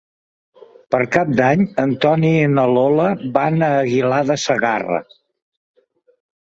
Per 0.95 1.01
Cap 1.15 1.29
d'Any 1.39 1.61
en 1.83 1.93
Tom 2.07 2.25
i 2.31 2.33
na 2.55 2.65
Lola 2.79 3.07
van 3.37 3.69
a 3.69 3.71
Aguilar 3.85 4.25
de 4.33 4.41
Segarra. 4.49 5.03